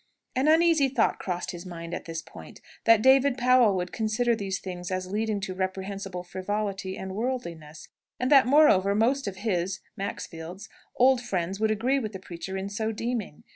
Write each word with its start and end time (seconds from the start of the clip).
An 0.35 0.47
uneasy 0.47 0.87
thought 0.89 1.19
crossed 1.19 1.51
his 1.51 1.63
mind 1.63 1.93
at 1.93 2.05
this 2.05 2.23
point, 2.23 2.59
that 2.85 3.03
David 3.03 3.37
Powell 3.37 3.75
would 3.75 3.91
consider 3.91 4.35
these 4.35 4.57
things 4.57 4.89
as 4.89 5.11
leading 5.11 5.39
to 5.41 5.53
reprehensible 5.53 6.23
frivolity 6.23 6.97
and 6.97 7.13
worldliness; 7.13 7.87
and 8.19 8.31
that, 8.31 8.47
moreover, 8.47 8.95
most 8.95 9.27
of 9.27 9.35
his 9.45 9.79
(Maxfield's) 9.95 10.67
old 10.95 11.21
friends 11.21 11.59
would 11.59 11.69
agree 11.69 11.99
with 11.99 12.13
the 12.13 12.19
preacher 12.19 12.57
in 12.57 12.67
so 12.67 12.91
deeming. 12.91 13.43